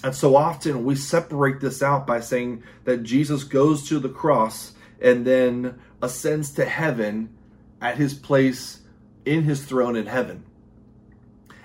And 0.02 0.16
so 0.16 0.36
often 0.36 0.86
we 0.86 0.96
separate 0.96 1.60
this 1.60 1.84
out 1.84 2.08
by 2.08 2.22
saying 2.22 2.64
that 2.86 3.04
Jesus 3.04 3.44
goes 3.44 3.88
to 3.90 4.00
the 4.00 4.10
cross 4.10 4.74
and 5.02 5.26
then 5.26 5.80
ascends 6.02 6.52
to 6.52 6.64
heaven 6.64 7.36
at 7.82 7.98
his 7.98 8.14
place 8.14 8.82
in 9.26 9.44
his 9.44 9.64
throne 9.64 9.96
in 9.96 10.06
heaven. 10.06 10.44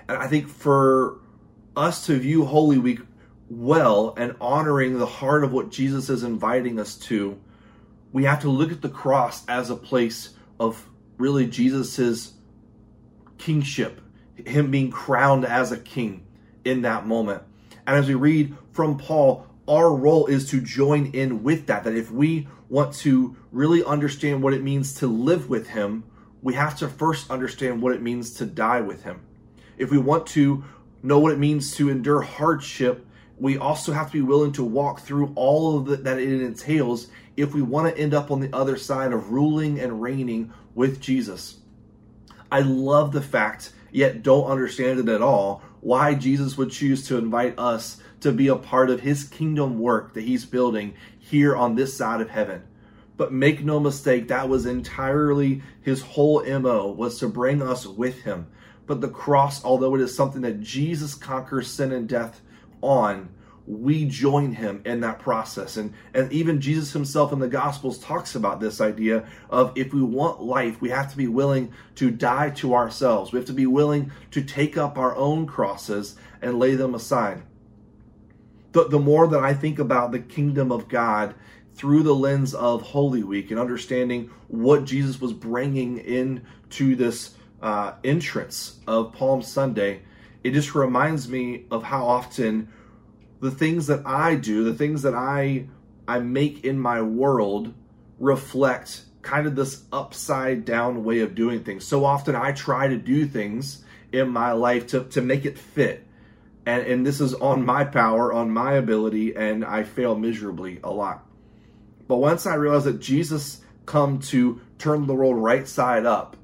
And 0.07 0.17
I 0.17 0.27
think 0.27 0.47
for 0.47 1.19
us 1.75 2.05
to 2.05 2.17
view 2.17 2.45
Holy 2.45 2.77
Week 2.77 2.99
well 3.49 4.13
and 4.17 4.35
honoring 4.39 4.97
the 4.97 5.05
heart 5.05 5.43
of 5.43 5.51
what 5.51 5.71
Jesus 5.71 6.09
is 6.09 6.23
inviting 6.23 6.79
us 6.79 6.95
to, 6.95 7.39
we 8.11 8.23
have 8.23 8.41
to 8.41 8.49
look 8.49 8.71
at 8.71 8.81
the 8.81 8.89
cross 8.89 9.45
as 9.47 9.69
a 9.69 9.75
place 9.75 10.33
of 10.59 10.87
really 11.17 11.47
Jesus's 11.47 12.33
kingship, 13.37 14.01
him 14.45 14.71
being 14.71 14.89
crowned 14.89 15.45
as 15.45 15.71
a 15.71 15.77
king 15.77 16.25
in 16.63 16.81
that 16.83 17.05
moment. 17.05 17.43
And 17.85 17.95
as 17.97 18.07
we 18.07 18.15
read 18.15 18.55
from 18.71 18.97
Paul, 18.97 19.47
our 19.67 19.93
role 19.93 20.27
is 20.27 20.49
to 20.51 20.61
join 20.61 21.07
in 21.07 21.43
with 21.43 21.67
that. 21.67 21.83
That 21.83 21.95
if 21.95 22.11
we 22.11 22.47
want 22.69 22.93
to 22.95 23.35
really 23.51 23.83
understand 23.83 24.41
what 24.43 24.53
it 24.53 24.63
means 24.63 24.93
to 24.95 25.07
live 25.07 25.49
with 25.49 25.69
him, 25.69 26.03
we 26.41 26.53
have 26.53 26.77
to 26.77 26.87
first 26.87 27.31
understand 27.31 27.81
what 27.81 27.93
it 27.93 28.01
means 28.01 28.35
to 28.35 28.45
die 28.45 28.81
with 28.81 29.03
him. 29.03 29.21
If 29.77 29.91
we 29.91 29.97
want 29.97 30.27
to 30.27 30.63
know 31.03 31.19
what 31.19 31.31
it 31.31 31.39
means 31.39 31.75
to 31.75 31.89
endure 31.89 32.21
hardship, 32.21 33.05
we 33.37 33.57
also 33.57 33.91
have 33.91 34.07
to 34.07 34.13
be 34.13 34.21
willing 34.21 34.53
to 34.53 34.63
walk 34.63 35.01
through 35.01 35.33
all 35.35 35.77
of 35.77 35.85
the, 35.85 35.97
that 35.97 36.19
it 36.19 36.41
entails 36.41 37.07
if 37.35 37.53
we 37.53 37.61
want 37.61 37.93
to 37.93 38.01
end 38.01 38.13
up 38.13 38.31
on 38.31 38.39
the 38.39 38.55
other 38.55 38.77
side 38.77 39.11
of 39.11 39.31
ruling 39.31 39.79
and 39.79 40.01
reigning 40.01 40.53
with 40.73 41.01
Jesus. 41.01 41.57
I 42.51 42.59
love 42.61 43.11
the 43.11 43.21
fact, 43.21 43.71
yet 43.91 44.23
don't 44.23 44.49
understand 44.49 44.99
it 44.99 45.09
at 45.09 45.21
all, 45.21 45.61
why 45.81 46.15
Jesus 46.15 46.57
would 46.57 46.71
choose 46.71 47.07
to 47.07 47.17
invite 47.17 47.57
us 47.59 48.01
to 48.21 48.31
be 48.31 48.47
a 48.47 48.55
part 48.55 48.89
of 48.89 49.01
his 49.01 49.23
kingdom 49.23 49.79
work 49.79 50.13
that 50.13 50.23
he's 50.23 50.45
building 50.45 50.93
here 51.19 51.55
on 51.55 51.75
this 51.75 51.95
side 51.95 52.21
of 52.21 52.29
heaven. 52.29 52.63
But 53.17 53.31
make 53.31 53.63
no 53.63 53.79
mistake, 53.79 54.27
that 54.27 54.49
was 54.49 54.65
entirely 54.65 55.61
his 55.81 56.01
whole 56.01 56.43
MO 56.59 56.91
was 56.91 57.19
to 57.19 57.29
bring 57.29 57.61
us 57.61 57.85
with 57.85 58.23
him. 58.23 58.47
But 58.87 59.01
the 59.01 59.09
cross, 59.09 59.63
although 59.63 59.95
it 59.95 60.01
is 60.01 60.15
something 60.15 60.41
that 60.41 60.61
Jesus 60.61 61.15
conquers 61.15 61.67
sin 61.67 61.91
and 61.91 62.09
death 62.09 62.41
on, 62.81 63.29
we 63.67 64.05
join 64.05 64.51
him 64.51 64.81
in 64.85 64.99
that 65.01 65.19
process. 65.19 65.77
And, 65.77 65.93
and 66.13 66.31
even 66.31 66.61
Jesus 66.61 66.93
himself 66.93 67.33
in 67.33 67.39
the 67.39 67.47
Gospels 67.47 67.97
talks 67.97 68.35
about 68.35 68.59
this 68.59 68.79
idea 68.79 69.27
of 69.49 69.71
if 69.75 69.93
we 69.93 70.03
want 70.03 70.41
life, 70.41 70.79
we 70.81 70.89
have 70.89 71.09
to 71.11 71.17
be 71.17 71.27
willing 71.27 71.73
to 71.95 72.11
die 72.11 72.51
to 72.51 72.75
ourselves. 72.75 73.31
We 73.31 73.39
have 73.39 73.47
to 73.47 73.53
be 73.53 73.65
willing 73.65 74.11
to 74.31 74.43
take 74.43 74.77
up 74.77 74.97
our 74.97 75.15
own 75.15 75.47
crosses 75.47 76.15
and 76.41 76.59
lay 76.59 76.75
them 76.75 76.93
aside. 76.93 77.41
The, 78.73 78.87
the 78.87 78.99
more 78.99 79.27
that 79.27 79.39
I 79.39 79.53
think 79.53 79.79
about 79.79 80.11
the 80.11 80.19
kingdom 80.19 80.71
of 80.71 80.87
God 80.87 81.33
through 81.73 82.03
the 82.03 82.15
lens 82.15 82.53
of 82.53 82.81
Holy 82.81 83.23
Week 83.23 83.49
and 83.49 83.59
understanding 83.59 84.29
what 84.47 84.85
Jesus 84.85 85.19
was 85.19 85.33
bringing 85.33 85.97
into 85.97 86.95
this 86.95 87.35
uh, 87.61 87.93
entrance 88.03 88.79
of 88.85 89.13
Palm 89.13 89.41
Sunday, 89.41 90.01
it 90.43 90.51
just 90.51 90.75
reminds 90.75 91.27
me 91.27 91.65
of 91.71 91.83
how 91.83 92.05
often 92.05 92.69
the 93.45 93.51
things 93.51 93.85
that 93.87 94.01
I 94.07 94.35
do, 94.35 94.63
the 94.63 94.73
things 94.73 95.03
that 95.03 95.13
I 95.13 95.67
I 96.07 96.19
make 96.19 96.65
in 96.65 96.79
my 96.79 97.01
world 97.01 97.73
reflect 98.19 99.03
kind 99.21 99.45
of 99.45 99.55
this 99.55 99.83
upside 99.91 100.65
down 100.65 101.03
way 101.03 101.19
of 101.19 101.35
doing 101.35 101.63
things. 101.63 101.85
So 101.85 102.05
often 102.05 102.35
I 102.35 102.51
try 102.53 102.87
to 102.87 102.97
do 102.97 103.27
things 103.27 103.83
in 104.11 104.29
my 104.29 104.51
life 104.51 104.87
to, 104.87 105.03
to 105.05 105.21
make 105.21 105.45
it 105.45 105.57
fit. 105.57 106.07
And, 106.65 106.85
and 106.87 107.05
this 107.05 107.21
is 107.21 107.35
on 107.35 107.65
my 107.65 107.83
power, 107.83 108.33
on 108.33 108.49
my 108.49 108.73
ability, 108.73 109.35
and 109.35 109.63
I 109.63 109.83
fail 109.83 110.15
miserably 110.15 110.79
a 110.83 110.91
lot. 110.91 111.23
But 112.07 112.17
once 112.17 112.47
I 112.47 112.55
realized 112.55 112.85
that 112.85 112.99
Jesus 112.99 113.61
come 113.85 114.19
to 114.19 114.59
turn 114.79 115.05
the 115.05 115.13
world 115.13 115.37
right 115.37 115.67
side 115.67 116.05
up, 116.05 116.35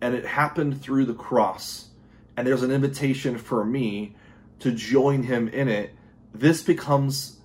and 0.00 0.14
it 0.14 0.24
happened 0.24 0.80
through 0.80 1.06
the 1.06 1.14
cross, 1.14 1.88
and 2.36 2.46
there's 2.46 2.62
an 2.62 2.70
invitation 2.70 3.36
for 3.36 3.64
me 3.64 4.16
to 4.60 4.72
join 4.72 5.22
him 5.22 5.48
in 5.48 5.68
it, 5.68 5.94
this 6.34 6.62
becomes 6.62 7.38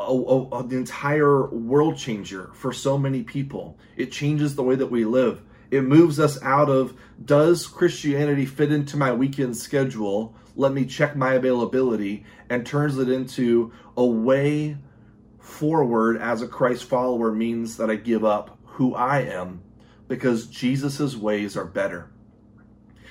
a, 0.00 0.04
a, 0.04 0.48
a, 0.48 0.66
the 0.66 0.76
entire 0.76 1.46
world 1.48 1.96
changer 1.96 2.50
for 2.54 2.72
so 2.72 2.98
many 2.98 3.22
people. 3.22 3.78
It 3.96 4.12
changes 4.12 4.54
the 4.54 4.62
way 4.62 4.74
that 4.76 4.90
we 4.90 5.04
live. 5.04 5.42
It 5.70 5.82
moves 5.82 6.18
us 6.18 6.42
out 6.42 6.70
of 6.70 6.94
does 7.24 7.66
Christianity 7.66 8.46
fit 8.46 8.72
into 8.72 8.96
my 8.96 9.12
weekend 9.12 9.56
schedule? 9.56 10.34
Let 10.56 10.72
me 10.72 10.86
check 10.86 11.16
my 11.16 11.34
availability 11.34 12.24
and 12.48 12.64
turns 12.64 12.98
it 12.98 13.08
into 13.08 13.72
a 13.96 14.04
way 14.04 14.76
forward 15.38 16.20
as 16.20 16.42
a 16.42 16.48
Christ 16.48 16.84
follower 16.84 17.32
means 17.32 17.76
that 17.76 17.90
I 17.90 17.96
give 17.96 18.24
up 18.24 18.58
who 18.64 18.94
I 18.94 19.20
am 19.22 19.62
because 20.06 20.46
Jesus' 20.46 21.16
ways 21.16 21.56
are 21.56 21.64
better. 21.64 22.10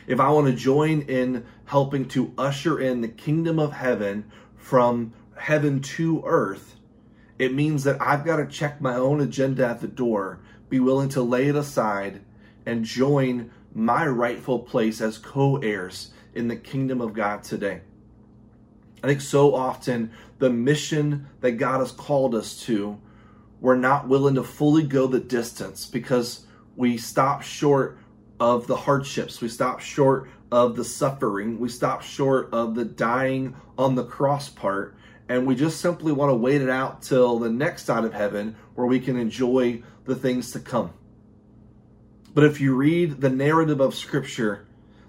If 0.07 0.19
I 0.21 0.29
want 0.29 0.47
to 0.47 0.53
join 0.53 1.01
in 1.01 1.45
helping 1.65 2.07
to 2.09 2.33
usher 2.37 2.79
in 2.79 3.01
the 3.01 3.09
kingdom 3.09 3.59
of 3.59 3.73
heaven 3.73 4.31
from 4.67 5.13
heaven 5.37 5.79
to 5.79 6.21
earth, 6.25 6.75
it 7.39 7.53
means 7.53 7.85
that 7.85 8.01
I've 8.01 8.25
got 8.25 8.35
to 8.35 8.45
check 8.45 8.81
my 8.81 8.95
own 8.95 9.21
agenda 9.21 9.65
at 9.65 9.79
the 9.79 9.87
door, 9.87 10.41
be 10.67 10.81
willing 10.81 11.07
to 11.09 11.21
lay 11.21 11.47
it 11.47 11.55
aside, 11.55 12.19
and 12.65 12.83
join 12.83 13.49
my 13.73 14.05
rightful 14.05 14.59
place 14.59 14.99
as 14.99 15.17
co 15.17 15.55
heirs 15.57 16.11
in 16.35 16.49
the 16.49 16.57
kingdom 16.57 16.99
of 16.99 17.13
God 17.13 17.43
today. 17.43 17.79
I 19.01 19.07
think 19.07 19.21
so 19.21 19.55
often 19.55 20.11
the 20.39 20.49
mission 20.49 21.27
that 21.39 21.53
God 21.53 21.79
has 21.79 21.93
called 21.93 22.35
us 22.35 22.61
to, 22.63 22.99
we're 23.61 23.77
not 23.77 24.09
willing 24.09 24.35
to 24.35 24.43
fully 24.43 24.83
go 24.83 25.07
the 25.07 25.21
distance 25.21 25.85
because 25.85 26.45
we 26.75 26.97
stop 26.97 27.41
short 27.41 27.99
of 28.37 28.67
the 28.67 28.75
hardships. 28.75 29.39
We 29.39 29.47
stop 29.47 29.79
short 29.79 30.29
of 30.51 30.75
the 30.75 30.83
suffering. 30.83 31.59
We 31.59 31.69
stop 31.69 32.01
short 32.01 32.49
of 32.53 32.75
the 32.75 32.85
dying 32.85 33.55
on 33.77 33.95
the 33.95 34.03
cross 34.03 34.49
part. 34.49 34.95
And 35.29 35.45
we 35.45 35.55
just 35.55 35.81
simply 35.81 36.11
want 36.11 36.29
to 36.29 36.35
wait 36.35 36.61
it 36.61 36.69
out 36.69 37.01
till 37.01 37.39
the 37.39 37.49
next 37.49 37.85
side 37.85 38.05
of 38.05 38.13
heaven 38.13 38.55
where 38.75 38.87
we 38.87 38.99
can 38.99 39.17
enjoy 39.17 39.83
the 40.05 40.15
things 40.15 40.51
to 40.51 40.59
come. 40.59 40.93
But 42.33 42.45
if 42.45 42.61
you 42.61 42.75
read 42.75 43.19
the 43.19 43.29
narrative 43.29 43.81
of 43.81 43.95
Scripture, 43.95 44.66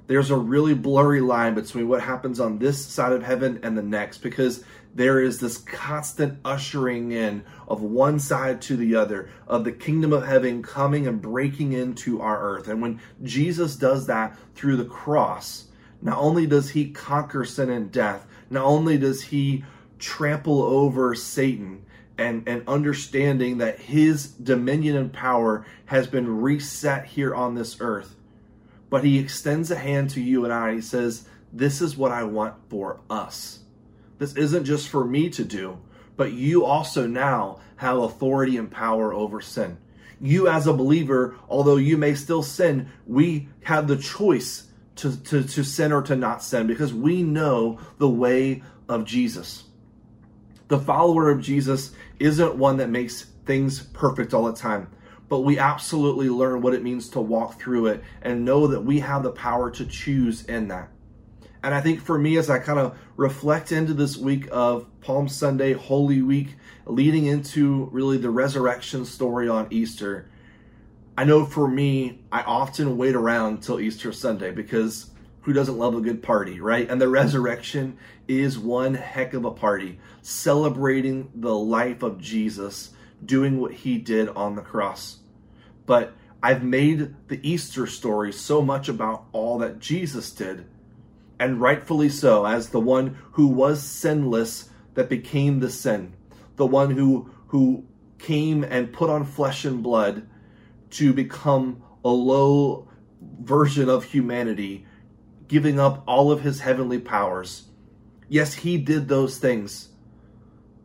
there's 0.08 0.30
a 0.30 0.36
really 0.36 0.74
blurry 0.74 1.20
line 1.20 1.54
between 1.54 1.86
what 1.86 2.00
happens 2.00 2.40
on 2.40 2.58
this 2.58 2.84
side 2.84 3.12
of 3.12 3.22
heaven 3.22 3.60
and 3.62 3.76
the 3.76 3.82
next 3.82 4.18
because 4.18 4.64
there 4.94 5.20
is 5.20 5.38
this 5.38 5.58
constant 5.58 6.38
ushering 6.44 7.12
in 7.12 7.44
of 7.68 7.82
one 7.82 8.18
side 8.18 8.60
to 8.62 8.76
the 8.76 8.96
other 8.96 9.30
of 9.46 9.64
the 9.64 9.70
kingdom 9.70 10.12
of 10.12 10.26
heaven 10.26 10.62
coming 10.62 11.06
and 11.06 11.20
breaking 11.20 11.74
into 11.74 12.20
our 12.20 12.40
earth. 12.40 12.68
And 12.68 12.80
when 12.80 13.00
Jesus 13.22 13.76
does 13.76 14.06
that 14.06 14.36
through 14.54 14.78
the 14.78 14.86
cross, 14.86 15.66
not 16.00 16.18
only 16.18 16.46
does 16.46 16.70
he 16.70 16.90
conquer 16.90 17.44
sin 17.44 17.68
and 17.68 17.92
death, 17.92 18.26
not 18.48 18.64
only 18.64 18.96
does 18.96 19.22
he 19.22 19.62
trample 19.98 20.62
over 20.62 21.14
Satan 21.14 21.84
and, 22.16 22.48
and 22.48 22.66
understanding 22.66 23.58
that 23.58 23.78
his 23.78 24.28
dominion 24.28 24.96
and 24.96 25.12
power 25.12 25.66
has 25.84 26.06
been 26.06 26.40
reset 26.40 27.04
here 27.04 27.34
on 27.34 27.54
this 27.54 27.76
earth, 27.80 28.16
but 28.90 29.04
he 29.04 29.18
extends 29.18 29.70
a 29.70 29.76
hand 29.76 30.10
to 30.10 30.20
you 30.20 30.44
and 30.44 30.52
I. 30.52 30.74
He 30.74 30.80
says, 30.80 31.28
This 31.52 31.80
is 31.80 31.96
what 31.96 32.12
I 32.12 32.24
want 32.24 32.54
for 32.68 33.00
us. 33.10 33.60
This 34.18 34.34
isn't 34.36 34.64
just 34.64 34.88
for 34.88 35.04
me 35.04 35.30
to 35.30 35.44
do, 35.44 35.78
but 36.16 36.32
you 36.32 36.64
also 36.64 37.06
now 37.06 37.60
have 37.76 37.98
authority 37.98 38.56
and 38.56 38.70
power 38.70 39.12
over 39.12 39.40
sin. 39.40 39.78
You, 40.20 40.48
as 40.48 40.66
a 40.66 40.72
believer, 40.72 41.36
although 41.48 41.76
you 41.76 41.96
may 41.96 42.14
still 42.14 42.42
sin, 42.42 42.88
we 43.06 43.48
have 43.62 43.86
the 43.86 43.96
choice 43.96 44.68
to, 44.96 45.16
to, 45.24 45.44
to 45.44 45.62
sin 45.62 45.92
or 45.92 46.02
to 46.02 46.16
not 46.16 46.42
sin 46.42 46.66
because 46.66 46.92
we 46.92 47.22
know 47.22 47.78
the 47.98 48.08
way 48.08 48.62
of 48.88 49.04
Jesus. 49.04 49.64
The 50.66 50.78
follower 50.78 51.30
of 51.30 51.40
Jesus 51.40 51.92
isn't 52.18 52.56
one 52.56 52.78
that 52.78 52.90
makes 52.90 53.22
things 53.46 53.80
perfect 53.80 54.34
all 54.34 54.44
the 54.44 54.52
time, 54.52 54.90
but 55.28 55.40
we 55.40 55.58
absolutely 55.58 56.28
learn 56.28 56.62
what 56.62 56.74
it 56.74 56.82
means 56.82 57.08
to 57.10 57.20
walk 57.20 57.60
through 57.60 57.86
it 57.86 58.02
and 58.22 58.44
know 58.44 58.66
that 58.68 58.80
we 58.80 59.00
have 59.00 59.22
the 59.22 59.30
power 59.30 59.70
to 59.70 59.84
choose 59.84 60.44
in 60.44 60.68
that. 60.68 60.88
And 61.62 61.74
I 61.74 61.80
think 61.80 62.00
for 62.00 62.18
me, 62.18 62.36
as 62.36 62.48
I 62.48 62.60
kind 62.60 62.78
of 62.78 62.96
reflect 63.16 63.72
into 63.72 63.92
this 63.92 64.16
week 64.16 64.48
of 64.50 64.86
Palm 65.00 65.28
Sunday, 65.28 65.72
Holy 65.72 66.22
Week, 66.22 66.56
leading 66.86 67.26
into 67.26 67.88
really 67.92 68.16
the 68.16 68.30
resurrection 68.30 69.04
story 69.04 69.48
on 69.48 69.66
Easter, 69.70 70.30
I 71.16 71.24
know 71.24 71.44
for 71.44 71.66
me, 71.66 72.20
I 72.30 72.42
often 72.42 72.96
wait 72.96 73.16
around 73.16 73.62
till 73.62 73.80
Easter 73.80 74.12
Sunday 74.12 74.52
because 74.52 75.10
who 75.42 75.52
doesn't 75.52 75.78
love 75.78 75.96
a 75.96 76.00
good 76.00 76.22
party, 76.22 76.60
right? 76.60 76.88
And 76.88 77.00
the 77.00 77.08
resurrection 77.08 77.98
is 78.28 78.58
one 78.58 78.94
heck 78.94 79.34
of 79.34 79.44
a 79.44 79.50
party, 79.50 79.98
celebrating 80.22 81.30
the 81.34 81.54
life 81.54 82.02
of 82.02 82.20
Jesus 82.20 82.90
doing 83.24 83.58
what 83.58 83.72
he 83.72 83.98
did 83.98 84.28
on 84.28 84.54
the 84.54 84.62
cross. 84.62 85.17
But 85.88 86.12
I've 86.42 86.62
made 86.62 87.14
the 87.28 87.40
Easter 87.42 87.86
story 87.86 88.30
so 88.30 88.60
much 88.60 88.90
about 88.90 89.24
all 89.32 89.56
that 89.60 89.78
Jesus 89.78 90.30
did, 90.30 90.66
and 91.40 91.62
rightfully 91.62 92.10
so, 92.10 92.44
as 92.44 92.68
the 92.68 92.78
one 92.78 93.16
who 93.32 93.46
was 93.46 93.82
sinless 93.82 94.68
that 94.92 95.08
became 95.08 95.60
the 95.60 95.70
sin, 95.70 96.12
the 96.56 96.66
one 96.66 96.90
who 96.90 97.30
who 97.46 97.86
came 98.18 98.64
and 98.64 98.92
put 98.92 99.08
on 99.08 99.24
flesh 99.24 99.64
and 99.64 99.82
blood 99.82 100.28
to 100.90 101.14
become 101.14 101.82
a 102.04 102.10
low 102.10 102.86
version 103.40 103.88
of 103.88 104.04
humanity, 104.04 104.84
giving 105.46 105.80
up 105.80 106.04
all 106.06 106.30
of 106.30 106.42
his 106.42 106.60
heavenly 106.60 106.98
powers. 106.98 107.64
Yes, 108.28 108.52
he 108.52 108.76
did 108.76 109.08
those 109.08 109.38
things 109.38 109.88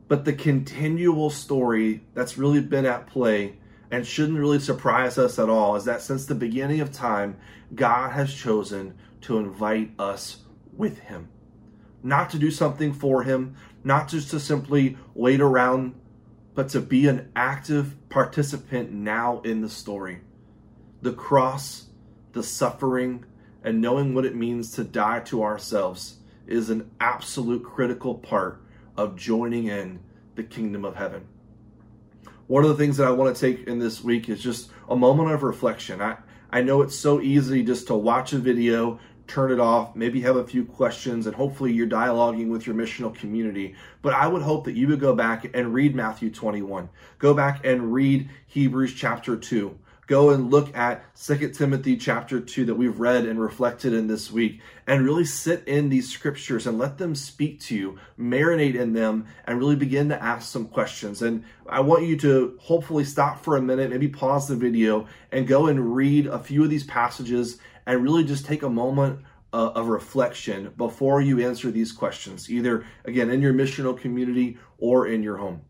but 0.07 0.25
the 0.25 0.33
continual 0.33 1.29
story 1.31 2.03
that's 2.13 2.37
really 2.37 2.61
been 2.61 2.85
at 2.85 3.07
play 3.07 3.57
and 3.93 4.07
shouldn't 4.07 4.39
really 4.39 4.57
surprise 4.57 5.19
us 5.19 5.37
at 5.37 5.49
all 5.49 5.75
is 5.75 5.85
that 5.85 6.01
since 6.01 6.25
the 6.25 6.33
beginning 6.33 6.81
of 6.81 6.91
time, 6.91 7.37
God 7.75 8.09
has 8.09 8.33
chosen 8.33 8.95
to 9.21 9.37
invite 9.37 9.91
us 9.99 10.37
with 10.75 10.97
Him. 10.97 11.29
Not 12.01 12.31
to 12.31 12.39
do 12.39 12.49
something 12.49 12.91
for 12.91 13.21
Him, 13.21 13.55
not 13.83 14.07
just 14.07 14.31
to 14.31 14.39
simply 14.39 14.97
wait 15.13 15.41
around, 15.41 15.93
but 16.55 16.69
to 16.69 16.81
be 16.81 17.07
an 17.07 17.31
active 17.35 17.93
participant 18.09 18.91
now 18.91 19.41
in 19.41 19.61
the 19.61 19.69
story. 19.69 20.21
The 21.03 21.13
cross, 21.13 21.85
the 22.31 22.41
suffering, 22.41 23.25
and 23.63 23.79
knowing 23.79 24.15
what 24.15 24.25
it 24.25 24.35
means 24.35 24.71
to 24.71 24.83
die 24.83 25.19
to 25.25 25.43
ourselves 25.43 26.17
is 26.47 26.71
an 26.71 26.89
absolute 26.99 27.63
critical 27.63 28.15
part 28.15 28.59
of 28.97 29.15
joining 29.15 29.67
in 29.67 29.99
the 30.33 30.43
kingdom 30.43 30.83
of 30.83 30.95
heaven. 30.95 31.27
One 32.53 32.63
of 32.63 32.69
the 32.69 32.77
things 32.77 32.97
that 32.97 33.07
I 33.07 33.11
want 33.11 33.35
to 33.35 33.41
take 33.41 33.67
in 33.67 33.79
this 33.79 34.03
week 34.03 34.29
is 34.29 34.39
just 34.39 34.69
a 34.87 34.95
moment 34.95 35.31
of 35.31 35.41
reflection. 35.41 36.03
I, 36.03 36.17
I 36.51 36.61
know 36.61 36.83
it's 36.83 36.95
so 36.95 37.19
easy 37.19 37.63
just 37.63 37.87
to 37.87 37.95
watch 37.95 38.31
a 38.31 38.37
video, 38.37 38.99
turn 39.25 39.51
it 39.51 39.59
off, 39.59 39.95
maybe 39.95 40.21
have 40.21 40.35
a 40.35 40.45
few 40.45 40.63
questions, 40.63 41.25
and 41.25 41.35
hopefully 41.35 41.73
you're 41.73 41.87
dialoguing 41.87 42.49
with 42.49 42.67
your 42.67 42.75
missional 42.75 43.11
community. 43.11 43.73
But 44.03 44.13
I 44.13 44.27
would 44.27 44.43
hope 44.43 44.65
that 44.65 44.75
you 44.75 44.87
would 44.89 44.99
go 44.99 45.15
back 45.15 45.49
and 45.55 45.73
read 45.73 45.95
Matthew 45.95 46.29
21. 46.29 46.89
Go 47.17 47.33
back 47.33 47.65
and 47.65 47.91
read 47.91 48.29
Hebrews 48.45 48.93
chapter 48.93 49.35
2 49.35 49.75
go 50.07 50.31
and 50.31 50.51
look 50.51 50.75
at 50.75 51.05
Second 51.13 51.53
Timothy 51.53 51.97
chapter 51.97 52.39
2 52.39 52.65
that 52.65 52.75
we've 52.75 52.99
read 52.99 53.25
and 53.25 53.39
reflected 53.39 53.93
in 53.93 54.07
this 54.07 54.31
week 54.31 54.61
and 54.85 55.05
really 55.05 55.25
sit 55.25 55.67
in 55.67 55.89
these 55.89 56.11
scriptures 56.11 56.67
and 56.67 56.77
let 56.77 56.97
them 56.97 57.15
speak 57.15 57.59
to 57.61 57.75
you, 57.75 57.99
marinate 58.19 58.75
in 58.75 58.93
them, 58.93 59.25
and 59.45 59.59
really 59.59 59.75
begin 59.75 60.09
to 60.09 60.21
ask 60.21 60.51
some 60.51 60.67
questions. 60.67 61.21
And 61.21 61.43
I 61.67 61.79
want 61.79 62.03
you 62.03 62.17
to 62.17 62.57
hopefully 62.59 63.05
stop 63.05 63.43
for 63.43 63.55
a 63.55 63.61
minute, 63.61 63.89
maybe 63.89 64.09
pause 64.09 64.47
the 64.47 64.55
video, 64.55 65.07
and 65.31 65.47
go 65.47 65.67
and 65.67 65.95
read 65.95 66.27
a 66.27 66.39
few 66.39 66.63
of 66.63 66.69
these 66.69 66.85
passages 66.85 67.59
and 67.85 68.03
really 68.03 68.23
just 68.23 68.45
take 68.45 68.63
a 68.63 68.69
moment 68.69 69.19
uh, 69.53 69.71
of 69.75 69.87
reflection 69.87 70.73
before 70.77 71.21
you 71.21 71.39
answer 71.39 71.69
these 71.69 71.91
questions, 71.91 72.49
either 72.49 72.85
again 73.05 73.29
in 73.29 73.41
your 73.41 73.53
missional 73.53 73.97
community 73.97 74.57
or 74.79 75.07
in 75.07 75.21
your 75.21 75.37
home. 75.37 75.61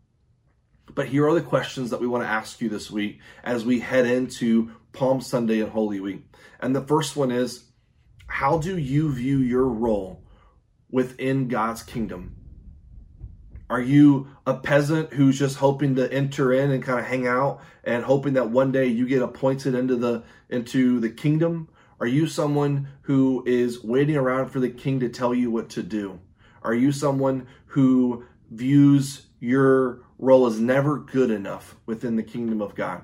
But 0.92 1.08
here 1.08 1.26
are 1.26 1.34
the 1.34 1.42
questions 1.42 1.90
that 1.90 2.00
we 2.00 2.06
want 2.06 2.24
to 2.24 2.28
ask 2.28 2.60
you 2.60 2.68
this 2.68 2.90
week 2.90 3.20
as 3.42 3.64
we 3.64 3.80
head 3.80 4.06
into 4.06 4.70
Palm 4.92 5.20
Sunday 5.20 5.60
and 5.60 5.70
Holy 5.70 6.00
Week. 6.00 6.24
And 6.60 6.74
the 6.74 6.82
first 6.82 7.16
one 7.16 7.30
is 7.30 7.64
How 8.26 8.58
do 8.58 8.78
you 8.78 9.12
view 9.12 9.38
your 9.38 9.66
role 9.66 10.22
within 10.90 11.48
God's 11.48 11.82
kingdom? 11.82 12.36
Are 13.70 13.80
you 13.80 14.28
a 14.46 14.54
peasant 14.54 15.12
who's 15.12 15.38
just 15.38 15.56
hoping 15.56 15.96
to 15.96 16.12
enter 16.12 16.52
in 16.52 16.70
and 16.70 16.82
kind 16.82 17.00
of 17.00 17.06
hang 17.06 17.26
out 17.26 17.60
and 17.82 18.04
hoping 18.04 18.34
that 18.34 18.50
one 18.50 18.72
day 18.72 18.86
you 18.86 19.06
get 19.08 19.22
appointed 19.22 19.74
into 19.74 19.96
the 19.96 20.22
into 20.48 21.00
the 21.00 21.10
kingdom? 21.10 21.68
Are 21.98 22.06
you 22.06 22.26
someone 22.26 22.88
who 23.02 23.42
is 23.46 23.82
waiting 23.82 24.16
around 24.16 24.50
for 24.50 24.60
the 24.60 24.68
king 24.68 25.00
to 25.00 25.08
tell 25.08 25.34
you 25.34 25.50
what 25.50 25.70
to 25.70 25.82
do? 25.82 26.20
Are 26.62 26.74
you 26.74 26.92
someone 26.92 27.46
who 27.66 28.24
views 28.50 29.26
your 29.40 30.03
role 30.18 30.46
is 30.46 30.60
never 30.60 30.98
good 30.98 31.30
enough 31.30 31.76
within 31.86 32.16
the 32.16 32.22
kingdom 32.22 32.60
of 32.60 32.74
God. 32.74 33.02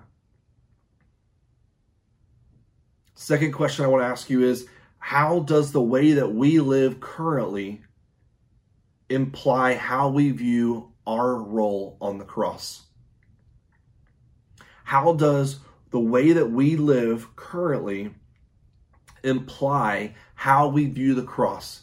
Second 3.14 3.52
question 3.52 3.84
I 3.84 3.88
want 3.88 4.02
to 4.02 4.06
ask 4.06 4.30
you 4.30 4.42
is 4.42 4.66
how 4.98 5.40
does 5.40 5.72
the 5.72 5.82
way 5.82 6.12
that 6.12 6.32
we 6.32 6.60
live 6.60 7.00
currently 7.00 7.82
imply 9.08 9.74
how 9.74 10.08
we 10.08 10.30
view 10.30 10.92
our 11.06 11.36
role 11.36 11.96
on 12.00 12.18
the 12.18 12.24
cross? 12.24 12.84
How 14.84 15.12
does 15.12 15.60
the 15.90 16.00
way 16.00 16.32
that 16.32 16.50
we 16.50 16.76
live 16.76 17.34
currently 17.36 18.14
imply 19.22 20.14
how 20.34 20.68
we 20.68 20.86
view 20.86 21.14
the 21.14 21.22
cross? 21.22 21.82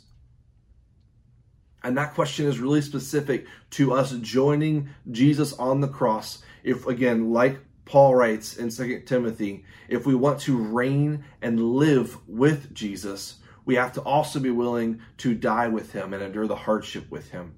And 1.87 1.97
that 1.97 2.15
question 2.15 2.47
is 2.47 2.59
really 2.59 2.81
specific 2.81 3.47
to 3.69 3.93
us 3.93 4.11
joining 4.19 4.89
Jesus 5.09 5.53
on 5.53 5.79
the 5.79 5.87
cross. 5.87 6.43
If, 6.61 6.85
again, 6.85 7.31
like 7.31 7.59
Paul 7.85 8.13
writes 8.13 8.57
in 8.57 8.69
2 8.69 9.03
Timothy, 9.05 9.63
if 9.87 10.05
we 10.05 10.13
want 10.13 10.41
to 10.41 10.57
reign 10.57 11.23
and 11.41 11.63
live 11.63 12.17
with 12.27 12.73
Jesus, 12.73 13.37
we 13.63 13.75
have 13.75 13.93
to 13.93 14.01
also 14.01 14.41
be 14.41 14.49
willing 14.49 14.99
to 15.19 15.33
die 15.33 15.69
with 15.69 15.93
him 15.93 16.13
and 16.13 16.21
endure 16.21 16.45
the 16.45 16.57
hardship 16.57 17.09
with 17.09 17.31
him. 17.31 17.55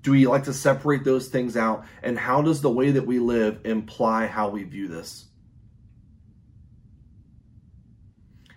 Do 0.00 0.12
we 0.12 0.26
like 0.26 0.44
to 0.44 0.54
separate 0.54 1.04
those 1.04 1.28
things 1.28 1.54
out? 1.54 1.84
And 2.02 2.18
how 2.18 2.40
does 2.40 2.62
the 2.62 2.70
way 2.70 2.92
that 2.92 3.06
we 3.06 3.18
live 3.18 3.60
imply 3.66 4.28
how 4.28 4.48
we 4.48 4.62
view 4.62 4.88
this? 4.88 5.26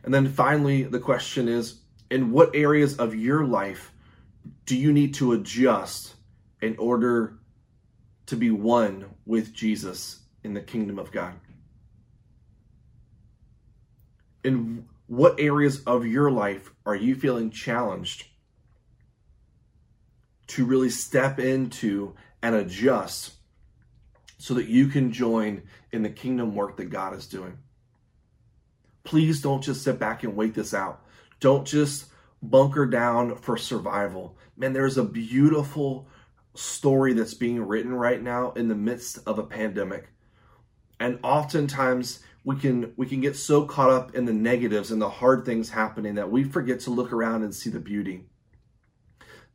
And 0.06 0.14
then 0.14 0.30
finally, 0.30 0.84
the 0.84 1.02
question 1.02 1.50
is 1.50 1.82
in 2.10 2.32
what 2.32 2.56
areas 2.56 2.96
of 2.96 3.14
your 3.14 3.44
life 3.44 3.92
do 4.66 4.78
you 4.78 4.94
need 4.94 5.16
to 5.16 5.34
adjust 5.34 6.16
in 6.62 6.78
order 6.78 7.40
to 8.28 8.36
be 8.36 8.52
one 8.52 9.06
with 9.26 9.54
Jesus 9.54 10.20
in 10.44 10.54
the 10.54 10.62
kingdom 10.62 11.00
of 11.00 11.12
God? 11.12 11.34
In 14.44 14.86
what 15.08 15.40
areas 15.40 15.84
of 15.84 16.06
your 16.06 16.32
life 16.32 16.72
are 16.86 16.96
you 16.96 17.16
feeling 17.16 17.52
challenged 17.52 18.26
to 20.48 20.66
really 20.66 20.90
step 20.90 21.40
into 21.40 22.16
and 22.42 22.56
adjust 22.56 23.34
so 24.38 24.54
that 24.54 24.68
you 24.68 24.88
can 24.88 25.12
join 25.12 25.62
in 25.92 26.02
the 26.02 26.10
kingdom 26.10 26.56
work 26.56 26.78
that 26.78 26.90
God 26.90 27.14
is 27.14 27.28
doing? 27.28 27.58
Please 29.04 29.42
don't 29.42 29.64
just 29.64 29.84
sit 29.84 30.00
back 30.00 30.24
and 30.24 30.36
wait 30.36 30.54
this 30.54 30.74
out. 30.74 31.04
Don't 31.40 31.66
just 31.66 32.06
bunker 32.42 32.86
down 32.86 33.36
for 33.36 33.58
survival. 33.58 34.38
Man, 34.58 34.74
there's 34.74 34.98
a 34.98 35.04
beautiful 35.04 36.08
story 36.54 37.14
that's 37.14 37.34
being 37.34 37.62
written 37.62 37.94
right 37.94 38.22
now 38.22 38.52
in 38.52 38.68
the 38.68 38.76
midst 38.76 39.20
of 39.26 39.40
a 39.40 39.44
pandemic. 39.44 40.10
And 41.00 41.20
oftentimes 41.24 42.22
we 42.44 42.56
can 42.56 42.94
we 42.98 43.06
can 43.06 43.22
get 43.22 43.36
so 43.36 43.66
caught 43.66 43.90
up 43.90 44.16
in 44.16 44.26
the 44.26 44.34
negatives 44.34 44.92
and 44.92 45.02
the 45.02 45.10
hard 45.10 45.46
things 45.46 45.70
happening 45.70 46.16
that 46.16 46.32
we 46.32 46.44
forget 46.44 46.80
to 46.82 46.92
look 46.92 47.14
around 47.14 47.44
and 47.44 47.54
see 47.54 47.70
the 47.70 47.80
beauty. 47.80 48.26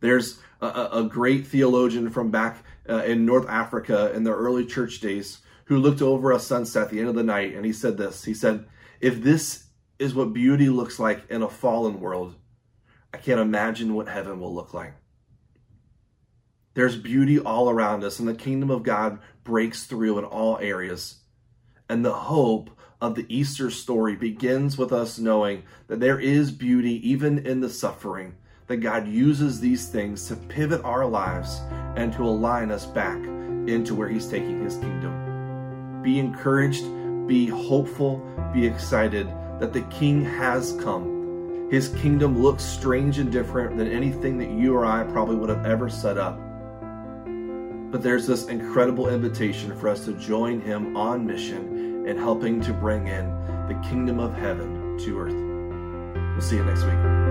There's 0.01 0.41
a, 0.61 0.89
a 0.93 1.05
great 1.05 1.47
theologian 1.47 2.11
from 2.11 2.31
back 2.31 2.65
uh, 2.89 3.03
in 3.05 3.27
North 3.27 3.49
Africa 3.49 4.13
in 4.15 4.25
the 4.25 4.35
early 4.35 4.67
church 4.67 5.01
days 5.01 5.39
who 5.65 5.79
looked 5.79 6.03
over 6.03 6.33
a 6.33 6.39
sunset 6.39 6.85
at 6.85 6.91
the 6.91 7.01
end 7.01 7.09
of 7.09 7.15
the 7.15 7.23
night 7.23 7.55
and 7.55 7.65
he 7.65 7.73
said 7.73 7.97
this. 7.97 8.25
He 8.25 8.35
said, 8.35 8.67
"If 9.01 9.23
this 9.23 9.67
is 9.99 10.15
what 10.15 10.33
beauty 10.33 10.69
looks 10.69 10.99
like 10.99 11.29
in 11.31 11.43
a 11.43 11.49
fallen 11.49 12.01
world, 12.01 12.35
I 13.13 13.19
can't 13.19 13.41
imagine 13.41 13.95
what 13.95 14.09
heaven 14.09 14.41
will 14.41 14.55
look 14.55 14.75
like. 14.75 14.95
There's 16.75 16.97
beauty 16.97 17.39
all 17.39 17.71
around 17.71 18.05
us, 18.05 18.19
and 18.19 18.29
the 18.29 18.35
kingdom 18.35 18.71
of 18.71 18.83
God 18.83 19.19
breaks 19.45 19.85
through 19.85 20.19
in 20.19 20.25
all 20.25 20.59
areas. 20.59 21.21
And 21.89 22.05
the 22.05 22.13
hope 22.13 22.71
of 23.01 23.15
the 23.15 23.25
Easter 23.35 23.71
story 23.71 24.15
begins 24.15 24.77
with 24.77 24.93
us 24.93 25.19
knowing 25.19 25.63
that 25.87 26.01
there 26.01 26.21
is 26.21 26.51
beauty 26.51 27.09
even 27.09 27.47
in 27.47 27.61
the 27.61 27.71
suffering, 27.71 28.35
that 28.67 28.79
God 28.79 29.09
uses 29.09 29.61
these 29.61 29.89
things 29.89 30.29
to 30.29 30.37
pivot 30.37 30.85
our 30.85 31.07
lives 31.07 31.61
and 31.97 32.13
to 32.13 32.25
align 32.25 32.71
us 32.71 32.85
back 32.85 33.25
into 33.25 33.95
where 33.95 34.09
He's 34.09 34.29
taking 34.29 34.63
His 34.63 34.77
kingdom. 34.77 36.03
Be 36.03 36.19
encouraged 36.19 36.85
Be 37.27 37.47
hopeful, 37.47 38.23
be 38.53 38.65
excited 38.65 39.27
that 39.59 39.73
the 39.73 39.83
King 39.83 40.25
has 40.25 40.73
come. 40.81 41.16
His 41.71 41.89
kingdom 41.89 42.41
looks 42.41 42.63
strange 42.63 43.19
and 43.19 43.33
different 43.33 43.77
than 43.77 43.91
anything 43.91 44.39
that 44.39 44.51
you 44.51 44.77
or 44.77 44.87
I 44.87 45.03
probably 45.03 45.35
would 45.35 45.49
have 45.49 45.67
ever 45.67 45.89
set 45.89 46.17
up. 46.17 46.39
But 47.91 48.03
there's 48.03 48.25
this 48.27 48.47
incredible 48.47 49.09
invitation 49.09 49.77
for 49.77 49.89
us 49.89 50.05
to 50.05 50.13
join 50.13 50.61
him 50.61 50.97
on 50.97 51.27
mission 51.27 52.07
and 52.07 52.19
helping 52.19 52.61
to 52.61 52.73
bring 52.73 53.09
in 53.09 53.31
the 53.67 53.75
kingdom 53.89 54.21
of 54.21 54.33
heaven 54.35 54.97
to 54.99 55.19
earth. 55.19 55.35
We'll 56.35 56.41
see 56.41 56.57
you 56.57 56.65
next 56.65 56.85
week. 56.85 57.26